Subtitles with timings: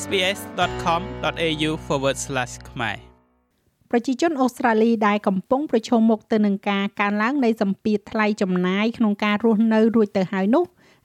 [0.00, 1.70] sbs.com.au/
[2.70, 2.96] ខ្មែរ
[3.90, 10.64] ប្រជាជនអូស្ត្រាលីដែលកំពុងប្រឈមមុខទៅនឹងការកើនឡើងនៃសម្ពាធថ្លៃចំណាយក្នុងការរស់នៅរួចទៅហើយនោះ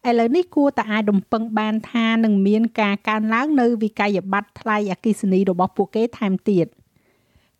[0.10, 6.68] ឥឡូវនេះគួរតែអាចរំពឹងបានថានឹងមានការកើនឡើងនៅវិក័យប័ត្រថ្លៃអគ្គិសនីរបស់ពួកគេថែមទៀត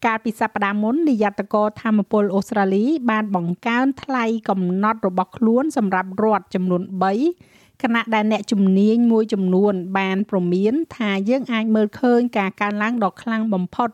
[0.06, 13.90] កាលពីសប្តាហ៍មុននាយត្តករធម្មពលអូស្ត្រាលីបានបង្កើនថ្លៃកំណត់របស់ខ្លួនសម្រាប់រដ្ឋចំនួន3 ខណៈដែលអ្នកជំនាញមួយចំនួន បានប្រមានថាយើងអាចមើលឃើញការកើនឡើងដ៏ខ្លាំងបំផុត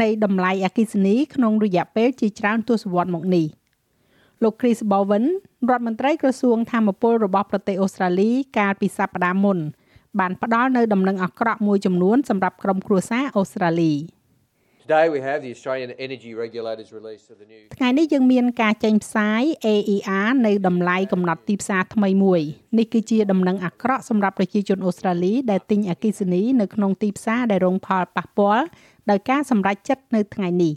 [0.00, 3.46] នៃតម្លៃអគ្គិសនីក្នុងរយៈពេលជាច្រើនទសវត្សរ៍មកនេះ
[4.42, 5.24] លោក Chris Bowen
[5.70, 9.58] រដ្ឋមន្ត្រីក្រសួងធម្មពលរបស់ប្រទេសអូស្ត្រាលីកាលពីសប្តាហ៍មុន
[10.18, 13.92] បានផ្ដល់នៅដំណឹងអាក្រក់មួយចំនួនសម្រាប់ក្រុមគ្រួសារអូស្ត្រាលី
[14.86, 22.40] Today we have the Australian Energy Regulators release of the new ថ្ងៃនេះយើងមានការចេញផ្សាយ AER នៅតម្លៃកំណត់ទីផ្សារថ្មីមួយ
[22.78, 28.64] នេះគឺជាដំណឹងអាក្រក់សម្រាប់ប្រជាជនអូស្ត្រាលីដែលទិញអគ្គិសនីនៅក្នុងទីផ្សារដែលរងផលប៉ះពាល់
[29.10, 30.74] ដោយការសម្រេចចិត្តនៅថ្ងៃនេះ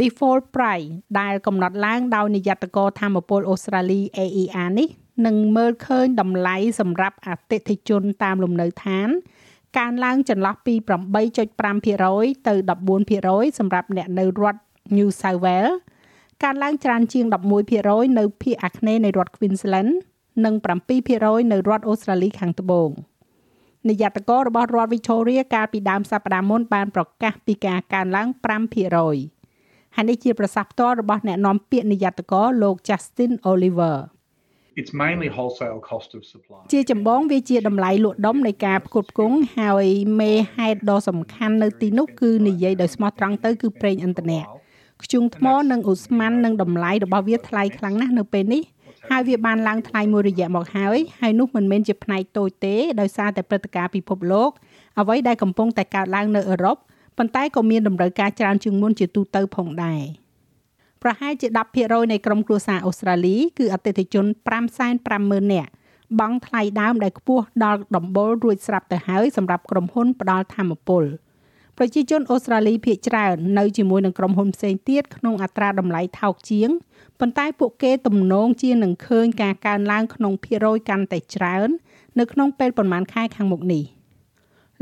[0.00, 0.88] default price
[1.20, 4.88] ដែលកំណត់ឡើងដោយនាយកកធម្មពលអូស្ត្រាលី AER នេះ
[5.26, 9.10] នឹងមើលឃើញតម្លៃសម្រាប់អតិថិជនតាមលំនៅឋាន
[9.78, 10.74] កើនឡើងចន្លោះពី
[11.40, 12.54] 8.5%ទៅ
[13.06, 14.60] 14%សម្រាប់អ្នកនៅរដ្ឋ
[14.96, 15.76] New South Wales
[16.42, 17.24] កើនឡើងច្រើនជាង
[17.72, 19.92] 11%នៅភាគអាគ្នេយ៍នៃរដ្ឋ Queensland
[20.44, 20.54] និង
[21.02, 22.90] 7%នៅរដ្ឋអូស្ត្រាលីខាងត្បូង
[23.88, 28.28] នាយកតករបស់រដ្ឋ Victoria កាលពីដើមសប្តាហ៍មុនបានប្រកាសពីការកើនឡើង
[28.92, 33.96] 5%ហើយនេះជាប្រសាសន៍ផ្ទាល់របស់អ្នកនាំពាក្យនាយកតកលោក Justin Oliver
[34.80, 39.86] It's mainly wholesale cost of supply ជាចម្បងវាជាតម្លៃលក់ដុំនៃការផ្គត់ផ្គង់ហើយ
[40.20, 44.42] មេហេតុដ៏សំខាន់នៅទីនោះគឺនិយាយដោយស្មោះត្រង់ទៅគឺប្រេងឥន្ធនៈ
[45.02, 48.62] ខ្ជុងថ្មនិងឧស្ម័ននិងតម្លៃរបស់វាថ្លៃខ្លាំងណាស់នៅពេលនេះ
[49.10, 54.50] ហើយវាបានឡើងថ្លៃមួយរយៈមកហើយហើយនោះមិនមែនជាផ្នែកតូចទេដោយសារតែព្រឹត្តិការណ៍ពិភពលោក
[55.00, 56.76] អ្វីដែលកំពុងតែកើតឡើងនៅអឺរ៉ុប
[57.18, 60.02] ប៉ុន្តែក៏មានតម្រូវការច្រើនជាងមុនជាទូទៅផងដែរ
[61.02, 61.48] ប្រហែលជា
[61.80, 64.26] 10%នៃក្រុមគ្រួសារអូស្ត្រាលីគឺអតិថិជន
[64.88, 65.70] 550,000នាក់
[66.20, 71.04] បង់ថ្លៃដើមដែលខ្ពស់ដល់ដំបូលរួចស្រាប់ទៅហើយសម្រាប់ក្រុមហ៊ុនផ្ដល់ធម្មពល
[71.78, 76.70] ប្រជាជនអូស្ត្រាលីភាគច្រើននៅជាមួយនឹងក្រុមហ៊ុនផ្សេងទៀតក្នុងអត្រាតម្លៃថោកជាង
[77.20, 81.68] ប៉ុន្តែពួកគេទំនងជានឹងឃើញការកើនឡើងក្នុងភាគរយកាន់តែច្រើន
[82.18, 83.84] នៅក្នុងពេលប្រមាណខែខាងមុខនេះ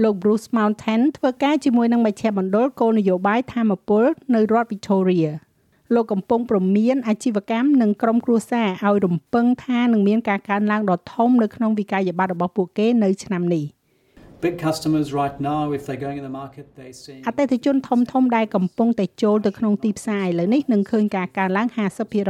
[0.03, 4.05] លោក Bruce Mountain ធ្វើការជាមួយនឹងមជ្ឈមណ្ឌលគោលនយោបាយធម្មពល
[4.35, 5.31] នៅរដ្ឋ Victoria
[5.95, 13.65] លោកកំពុងប្រមានអាជីវកម្មនិងក្រុមគ្រួសារឲ្យរំពឹងថានឹងមានការកើនឡើងដ៏ធំនៅក្នុងវិក័យប័ត្ររបស់ពួកគេនៅឆ្នាំនេះ
[14.47, 21.69] Big customers right now if they're going in the market they see អតិថិជនធំធំដែលកំពុងតែចូលទៅក្នុងទីផ្សារឥឡូវនេះនឹងឃើញការកើនឡើង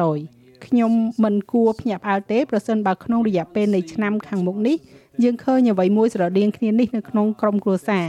[0.00, 0.92] 50%ខ្ញុំ
[1.24, 4.76] មិនគួរភ្ញាក់ផ្អើលទេប្រសិនបើក្នុងរយៈពេលនៃឆ្នាំខាងមុខនេះ
[5.22, 8.06] យើងឃើញអ្វីមួយស្រដៀងគ្នានេះនៅក្នុងក្រុមគ្រួសារ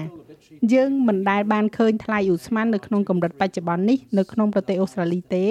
[0.73, 5.45] យើងមិនដែលបានឃើញថ្លៃឧស្ម័ននៅក្នុងកម្រិតបច្ចុប្បន្ននេះនៅក្នុងប្រទេសអូស្ត្រាលីទេ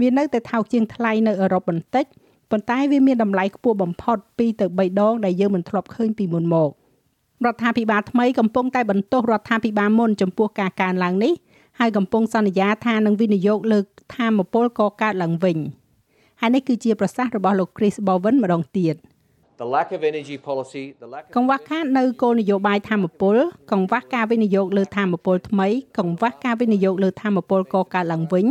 [0.00, 2.04] វានៅតែថោកជាងថ្លៃនៅអឺរ៉ុបបន្តិច
[2.50, 4.46] ប៉ុន្តែវាមានតម្លៃខ្ពស់បំផុត2ទៅ
[4.78, 6.70] 3ដងដែលយើងមិនធ្លាប់ឃើញពីមុនមក
[7.44, 11.32] រដ្ឋាភិបាលថ្មីកំពុងតែបន្ទោសរដ្ឋាភិបាលមុនចំពោះការកើនឡើងនេះ
[11.78, 13.78] ហើយកំពុងសន្យាថានឹងវិនិយោគលើ
[14.16, 15.58] ធម្មពលកកើតឡើងវិញ
[16.40, 18.96] ហើយនេះគឺជាប្រសាសន៍របស់លោក Chris Bowen ម្ដងទៀត។
[19.60, 23.36] the lack of energy policy the lack កង្វះខាតនៅគោលនយោបាយធម្មពល
[23.72, 25.68] កង្វះការវិនិយោគលើធម្មពលថ្មី
[25.98, 28.46] កង្វះការវិនិយោគលើធម្មពលកកើតឡើងវិញ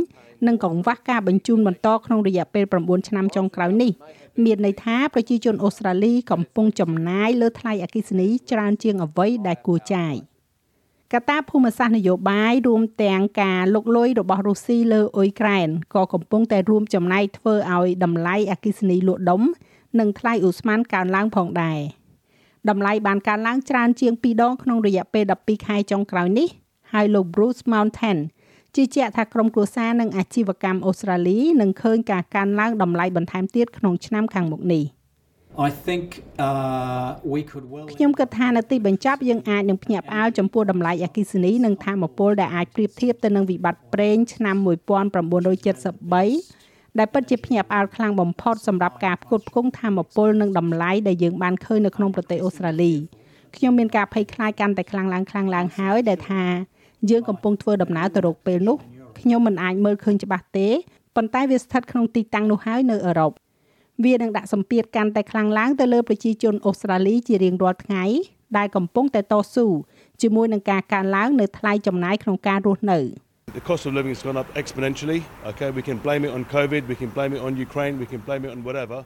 [0.48, 3.92] និងកង្វះការបញ្ជូនបន្តក្នុងរយៈពេល9ឆ្នាំចុងក្រោយនេះ
[4.44, 10.16] មានន័យថាប្រជាជនអូស្ត្រាលីកំពុងចំណាយលើថ្លៃអគ្គិសនីច្រើនជាងអ្វីដែលគួរចាយ
[11.14, 19.42] កត្តាភូមិសាស្ត្រនយោបាយរួមទាំងការលុកលុយរបស់រុស្ស៊ីលើអ៊ុយក្រែនក៏កំពុងតែរួមចំណែកធ្វើឲ្យតម្លៃអគ្គិសនីលក់ដុំ
[20.00, 21.80] និងថ្លៃឧស្ម័នកើនឡើងផងដែរ
[22.70, 26.48] តម្លៃបានកើនឡើងច្រើនជាង2ដងក្នុងរយៈពេល12ខែចុងក្រោយនេះ
[26.94, 28.18] ហើយលោក Bruce Mountain
[28.76, 34.86] ជឿជាក់ថាក្រុមគ្រួសារនិងអាជីវកម្មអូស្ត្រាលីនឹងឃើញការកើនឡើងតម្លៃបន្ថែមទៀតក្នុងឆ្នាំខាងមុខនេះ
[35.68, 36.06] I think
[36.48, 44.68] uh we could well ខ្ញុំគិតថានៅទីបញ្ចប់យើងអាចនឹងភ្ញាក់ផ្អើលចំពោះតម្លៃអគ្គិសនីនិងធម្មពលដែលអាចប្រៀបធៀបទៅនឹងវិបត្តិប្រេងឆ្នាំ1973
[47.00, 52.94] ដែលពិតជាភ្ញាក់ផ្អើលខ្លាំងបំផុតសម្រាប់ការផ្គត់ផ្គង់ធម្មពលនិងតម្លៃដែលយើងបានឃើញនៅក្នុងប្រទេសអូស្ត្រាលី
[53.56, 56.44] ខ្ញុំមានការភ័យខ្លាចកាន់តែខ្លាំងឡើងខ្លាំងឡើងហើយដែលថា
[57.10, 58.78] យើងកំពុងធ្វើដំណើរទៅរកពេលនោះ
[59.20, 60.68] ខ្ញុំមិនអាចមើលឃើញច្បាស់ទេ
[61.16, 63.32] ប៉ុន្តែវាស្ថិតក្នុងទីតាំងនោះហើយនៅអឺរ៉ុប
[64.04, 68.04] វានឹងដាក់សម្ពាធកាន់តែខ្លាំងឡើងទៅលើប្រជាជនអូស្ត្រាលីជារៀងរាល់ថ្ងៃ
[68.58, 69.66] ដែលកំពុងតែតស៊ូ
[70.22, 73.00] ជាមួយនឹងការកើនឡើងនៅថ្លៃចំណាយក្នុងការរស់នៅ។
[73.56, 75.24] The cost of living has gone up exponentially.
[75.46, 78.20] Okay, we can blame it on COVID, we can blame it on Ukraine, we can
[78.20, 79.06] blame it on whatever.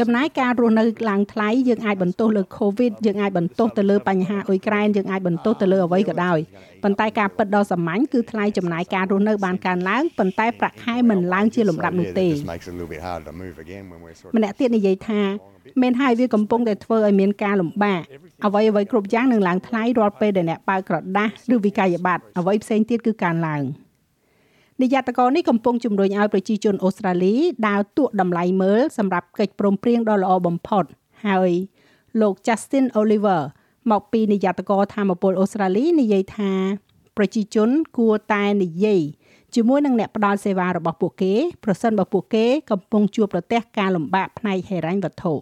[0.00, 6.38] ចំណែកការរស់នៅឡើងថ្លៃយើងអាចបន្ទោសលើ COVID យើងអាចបន្ទោសទៅលើបញ្ហាអ៊ុយក្រែនយើងអាចបន្ទោសទៅលើអ្វីក៏ដោយ
[6.82, 12.28] ប៉ុន្តែការពិតដ៏សាមញ្ញគឺថ្លៃចំណាយការរស់នៅបានកើនឡើងប៉ុន្តែប្រាក់ខែមិនឡើងជាលំដាប់នោះទេ
[14.36, 15.20] ម្នាក់ទៀតនិយាយថា
[15.82, 18.02] មែនហើយវាកំពុងតែធ្វើឲ្យមានការលំបាក
[18.46, 23.62] អ្វីអ្វីគ្រប់យ៉ាងនឹងឡើងថ្លៃរាល់ពេលដែលអ្នកបើកក្រដាស់ឬវិក័យប័ត្រអ្វីផ្សេងទៀតគឺកើនឡើង
[24.82, 27.34] នាយកតកនេះកំពុងជំរុញឲ្យប្រជាជនអូស្ត្រាលី
[27.68, 30.84] ដើរទក់តម្លៃមើលសម្រាប់កិច្ចព្រមព្រៀងដ៏ល្អបំផុត
[31.26, 31.50] ហើយ
[32.20, 33.40] លោក Justin Oliver
[33.90, 36.52] មកពីនាយកតកធម្មពលអូស្ត្រាលីនិយាយថា
[37.16, 39.02] ប្រជាជនគួរតែនិយាយ
[39.54, 41.34] ជាមួយនឹងអ្នកផ្ដល់សេវារបស់ពួកគេ
[41.64, 45.34] ប្រសិនបើពួកគេកំពុងជួបប្រទះការលំបាកផ្នែកហិរញ្ញវត្ថុ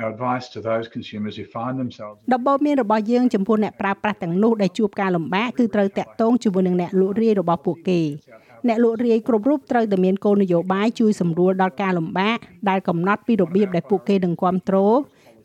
[0.00, 8.00] Our advice to those consumers who find themselves ដបមានរបស់យើងចំពោះអ្នកប្រើប្រាស់ទាំងនោះដែលជួបការលំបាកគឺត្រូវតាក់ទងជាមួយនឹងអ្នកលក់រាយរបស់ពួកគេ
[8.68, 14.98] អ្នកលក់រាយគ្រប់រូបត្រូវតែមានគោលនយោបាយជួយសម្រួលដល់ការលំបាកដែលកំណត់ពីរបៀបដែលពួកគេនឹងគ្រប់គ្រង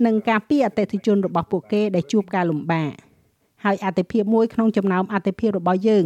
[0.06, 2.92] និងការពីអតិថិជនរបស់ពួកគេដែលជួបការលំបាក
[3.64, 6.06] ហើយអតិភិបមួយក្នុងចំណោមអតិភិបរបស់យើង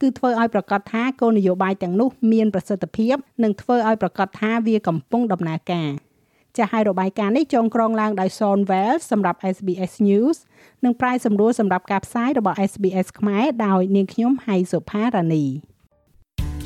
[0.00, 5.90] គឺធ្វើឲ្យប្រកាសថាគោលនយោបាយទាំងនោះមានប្រសិទ្ធភាពនិងធ្វើឲ្យប្រកាសថាវាកំពុងដំណើរការ
[6.56, 10.36] ចាស់ហើយរបាយការណ៍នេះចងក្រងឡើងដោយ Son Wells សម្រាប់ SBS News
[10.84, 15.44] និងប្រាយសម្រួលសម្រាប់ការផ្សាយរបស់ SBS ខ្មែរដោយនាងខ្ញុំហៃសុផារ៉ានី